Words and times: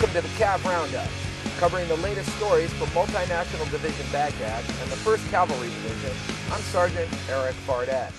Welcome 0.00 0.22
to 0.22 0.28
the 0.28 0.34
Cav 0.42 0.64
Roundup, 0.64 1.06
covering 1.58 1.86
the 1.86 1.96
latest 1.96 2.34
stories 2.36 2.72
from 2.72 2.86
Multinational 2.88 3.70
Division 3.70 4.06
Baghdad 4.10 4.64
and 4.80 4.90
the 4.90 4.96
1st 4.96 5.30
Cavalry 5.30 5.68
Division. 5.68 6.16
I'm 6.50 6.60
Sergeant 6.62 7.06
Erik 7.28 7.54
Fardette. 7.66 8.10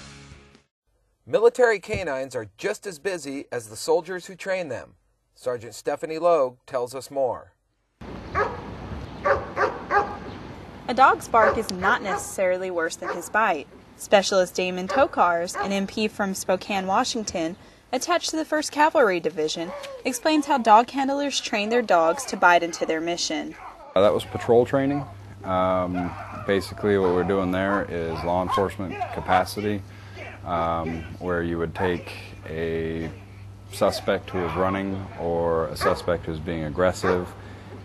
Military 1.25 1.79
canines 1.79 2.35
are 2.35 2.45
just 2.55 2.85
as 2.85 2.99
busy 2.99 3.45
as 3.51 3.67
the 3.67 3.75
soldiers 3.75 4.27
who 4.27 4.35
train 4.35 4.67
them. 4.67 4.93
Sergeant 5.33 5.73
Stephanie 5.73 6.19
Logue 6.19 6.57
tells 6.67 6.93
us 6.93 7.09
more. 7.09 7.53
A 10.87 10.93
dog's 10.93 11.27
bark 11.27 11.57
is 11.57 11.71
not 11.71 12.03
necessarily 12.03 12.69
worse 12.69 12.95
than 12.95 13.09
his 13.15 13.27
bite. 13.27 13.67
Specialist 13.97 14.53
Damon 14.53 14.87
Tokars, 14.87 15.59
an 15.59 15.87
MP 15.87 16.11
from 16.11 16.35
Spokane, 16.35 16.85
Washington, 16.85 17.55
attached 17.91 18.29
to 18.29 18.35
the 18.35 18.45
1st 18.45 18.71
Cavalry 18.71 19.19
Division, 19.19 19.71
explains 20.05 20.45
how 20.45 20.57
dog 20.57 20.89
handlers 20.89 21.39
train 21.39 21.69
their 21.69 21.81
dogs 21.81 22.25
to 22.25 22.37
bite 22.37 22.63
into 22.63 22.85
their 22.85 23.01
mission. 23.01 23.55
Uh, 23.95 24.01
that 24.01 24.13
was 24.13 24.23
patrol 24.23 24.65
training. 24.65 25.05
Um, 25.43 26.11
basically, 26.47 26.97
what 26.97 27.13
we're 27.13 27.23
doing 27.23 27.51
there 27.51 27.85
is 27.89 28.23
law 28.23 28.43
enforcement 28.43 28.93
capacity, 29.13 29.81
um, 30.45 31.03
where 31.19 31.43
you 31.43 31.57
would 31.57 31.75
take 31.75 32.11
a 32.47 33.09
suspect 33.73 34.29
who 34.29 34.39
is 34.39 34.53
running 34.53 35.05
or 35.19 35.67
a 35.67 35.75
suspect 35.75 36.25
who's 36.25 36.39
being 36.39 36.65
aggressive, 36.65 37.27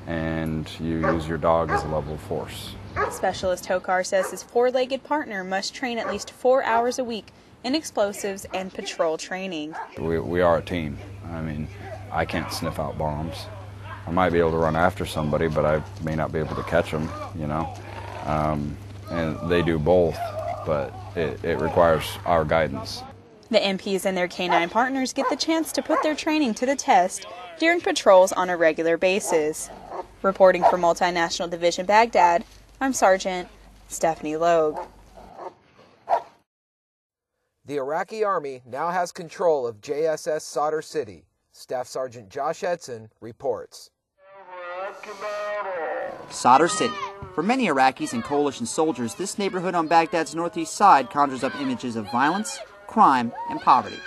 and 0.06 0.68
you 0.78 0.98
use 1.12 1.26
your 1.26 1.38
dog 1.38 1.70
as 1.70 1.82
a 1.82 1.88
level 1.88 2.14
of 2.14 2.20
force. 2.22 2.74
Specialist 3.10 3.64
Tokar 3.64 4.04
says 4.04 4.30
his 4.30 4.42
four 4.42 4.70
legged 4.70 5.04
partner 5.04 5.44
must 5.44 5.74
train 5.74 5.98
at 5.98 6.08
least 6.08 6.30
four 6.30 6.62
hours 6.64 6.98
a 6.98 7.04
week 7.04 7.26
in 7.64 7.74
explosives 7.74 8.46
and 8.54 8.72
patrol 8.72 9.18
training. 9.18 9.74
We, 9.98 10.18
we 10.18 10.40
are 10.40 10.58
a 10.58 10.62
team. 10.62 10.98
I 11.30 11.40
mean, 11.40 11.68
I 12.12 12.24
can't 12.24 12.52
sniff 12.52 12.78
out 12.78 12.96
bombs. 12.96 13.46
I 14.06 14.10
might 14.10 14.30
be 14.30 14.38
able 14.38 14.52
to 14.52 14.58
run 14.58 14.76
after 14.76 15.04
somebody, 15.04 15.48
but 15.48 15.64
I 15.64 15.82
may 16.04 16.14
not 16.14 16.32
be 16.32 16.38
able 16.38 16.54
to 16.56 16.62
catch 16.62 16.92
them, 16.92 17.10
you 17.36 17.46
know. 17.46 17.74
Um, 18.24 18.76
and 19.10 19.50
they 19.50 19.62
do 19.62 19.78
both, 19.78 20.16
but 20.64 20.94
it, 21.16 21.42
it 21.44 21.58
requires 21.58 22.18
our 22.24 22.44
guidance. 22.44 23.02
The 23.50 23.58
MPs 23.58 24.04
and 24.04 24.16
their 24.16 24.28
canine 24.28 24.68
partners 24.68 25.12
get 25.12 25.28
the 25.28 25.36
chance 25.36 25.72
to 25.72 25.82
put 25.82 26.02
their 26.02 26.14
training 26.14 26.54
to 26.54 26.66
the 26.66 26.76
test 26.76 27.26
during 27.58 27.80
patrols 27.80 28.32
on 28.32 28.50
a 28.50 28.56
regular 28.56 28.96
basis. 28.96 29.70
Reporting 30.22 30.62
for 30.64 30.78
Multinational 30.78 31.48
Division 31.48 31.86
Baghdad, 31.86 32.44
I'm 32.80 32.92
Sergeant 32.92 33.48
Stephanie 33.88 34.36
Logue. 34.36 34.80
The 37.66 37.78
Iraqi 37.78 38.22
Army 38.22 38.62
now 38.64 38.90
has 38.90 39.10
control 39.10 39.66
of 39.66 39.80
JSS 39.80 40.42
Sadr 40.42 40.80
City. 40.80 41.24
Staff 41.50 41.88
Sergeant 41.88 42.28
Josh 42.28 42.62
Edson 42.62 43.08
reports. 43.20 43.90
Sadr 46.30 46.68
City. 46.68 46.94
For 47.34 47.42
many 47.42 47.66
Iraqis 47.66 48.12
and 48.12 48.22
coalition 48.22 48.66
soldiers, 48.66 49.16
this 49.16 49.36
neighborhood 49.36 49.74
on 49.74 49.88
Baghdad's 49.88 50.32
northeast 50.32 50.76
side 50.76 51.10
conjures 51.10 51.42
up 51.42 51.60
images 51.60 51.96
of 51.96 52.08
violence, 52.12 52.60
crime, 52.86 53.32
and 53.50 53.60
poverty. 53.60 53.98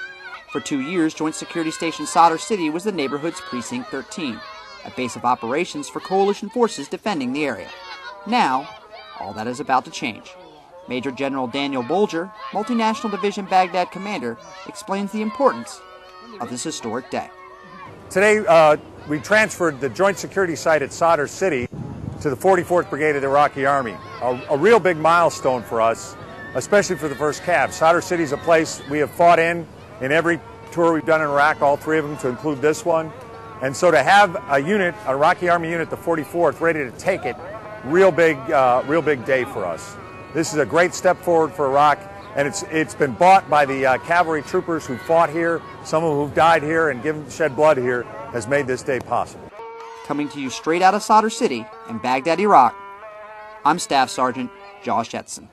For 0.53 0.61
two 0.61 0.79
years, 0.79 1.13
Joint 1.13 1.35
Security 1.35 1.71
Station 1.71 2.07
Sadr 2.07 2.37
City 2.37 2.69
was 2.69 2.85
the 2.85 2.93
neighborhood's 2.93 3.41
Precinct 3.41 3.89
13, 3.91 4.39
a 4.85 4.91
base 4.91 5.17
of 5.17 5.25
operations 5.25 5.89
for 5.89 5.99
coalition 5.99 6.49
forces 6.49 6.87
defending 6.87 7.33
the 7.33 7.45
area. 7.45 7.67
Now, 8.25 8.69
all 9.19 9.33
that 9.33 9.47
is 9.47 9.59
about 9.59 9.83
to 9.83 9.91
change. 9.91 10.33
Major 10.89 11.11
General 11.11 11.47
Daniel 11.47 11.83
Bolger, 11.83 12.31
Multinational 12.49 13.11
Division 13.11 13.45
Baghdad 13.45 13.91
commander, 13.91 14.37
explains 14.67 15.11
the 15.11 15.21
importance 15.21 15.79
of 16.41 16.49
this 16.49 16.63
historic 16.63 17.09
day. 17.11 17.29
Today, 18.09 18.43
uh, 18.47 18.75
we 19.07 19.19
transferred 19.19 19.79
the 19.79 19.89
Joint 19.89 20.17
Security 20.17 20.55
Site 20.55 20.81
at 20.81 20.91
Sadr 20.91 21.27
City 21.27 21.67
to 22.21 22.29
the 22.29 22.35
44th 22.35 22.89
Brigade 22.89 23.15
of 23.15 23.21
the 23.21 23.27
Iraqi 23.27 23.65
Army. 23.65 23.95
A, 24.21 24.41
a 24.49 24.57
real 24.57 24.79
big 24.79 24.97
milestone 24.97 25.61
for 25.61 25.79
us, 25.79 26.17
especially 26.55 26.95
for 26.95 27.07
the 27.07 27.15
1st 27.15 27.41
Cav. 27.41 27.71
Sadr 27.71 28.01
City 28.01 28.23
is 28.23 28.31
a 28.31 28.37
place 28.37 28.81
we 28.89 28.97
have 28.97 29.11
fought 29.11 29.39
in 29.39 29.65
in 30.01 30.11
every 30.11 30.39
tour 30.71 30.91
we've 30.91 31.05
done 31.05 31.21
in 31.21 31.27
Iraq, 31.27 31.61
all 31.61 31.77
three 31.77 31.97
of 31.97 32.07
them 32.07 32.17
to 32.17 32.27
include 32.27 32.61
this 32.61 32.83
one. 32.83 33.11
And 33.61 33.75
so 33.75 33.91
to 33.91 34.01
have 34.01 34.41
a 34.49 34.59
unit, 34.59 34.95
an 35.05 35.11
Iraqi 35.11 35.49
Army 35.49 35.69
unit, 35.69 35.89
the 35.89 35.97
44th, 35.97 36.61
ready 36.61 36.79
to 36.79 36.91
take 36.91 37.25
it, 37.25 37.35
real 37.85 38.11
big, 38.11 38.37
uh, 38.51 38.83
real 38.87 39.01
big 39.01 39.25
day 39.25 39.43
for 39.43 39.65
us. 39.65 39.95
This 40.33 40.53
is 40.53 40.59
a 40.59 40.65
great 40.65 40.93
step 40.93 41.17
forward 41.17 41.51
for 41.51 41.65
Iraq, 41.65 41.99
and 42.35 42.47
it's 42.47 42.61
it's 42.63 42.93
been 42.93 43.13
bought 43.13 43.49
by 43.49 43.65
the 43.65 43.85
uh, 43.85 43.97
cavalry 43.97 44.43
troopers 44.43 44.85
who 44.85 44.95
fought 44.95 45.31
here, 45.31 45.59
some 45.83 46.03
of 46.03 46.13
who've 46.13 46.35
died 46.35 46.61
here 46.61 46.89
and 46.89 47.01
given 47.01 47.27
shed 47.31 47.55
blood 47.55 47.77
here, 47.77 48.03
has 48.31 48.47
made 48.47 48.67
this 48.67 48.83
day 48.83 48.99
possible. 48.99 49.51
Coming 50.05 50.29
to 50.29 50.39
you 50.39 50.51
straight 50.51 50.83
out 50.83 50.93
of 50.93 51.01
Sadr 51.01 51.29
City 51.29 51.65
in 51.89 51.97
Baghdad, 51.97 52.39
Iraq, 52.39 52.75
I'm 53.65 53.79
Staff 53.79 54.11
Sergeant 54.11 54.51
Josh 54.83 55.15
Edson. 55.15 55.49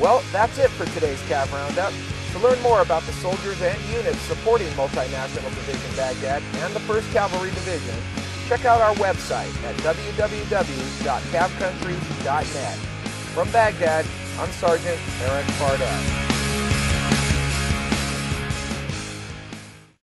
Well, 0.00 0.22
that's 0.32 0.58
it 0.58 0.70
for 0.70 0.86
today's 0.86 1.20
Cav 1.22 1.52
Roundup. 1.52 1.92
To 2.32 2.38
learn 2.38 2.60
more 2.62 2.80
about 2.80 3.02
the 3.02 3.12
soldiers 3.12 3.60
and 3.60 3.78
units 3.94 4.18
supporting 4.20 4.66
Multinational 4.68 5.54
Division 5.54 5.96
Baghdad 5.96 6.42
and 6.54 6.74
the 6.74 6.80
1st 6.80 7.12
Cavalry 7.12 7.50
Division, 7.50 7.94
check 8.56 8.66
out 8.66 8.82
our 8.82 8.94
website 8.96 9.48
at 9.64 9.74
www.cavcountry.net. 9.76 12.76
From 13.32 13.50
Baghdad, 13.50 14.04
I'm 14.38 14.50
Sergeant 14.50 15.00
Erik 15.22 15.46
Fardette. 15.56 16.31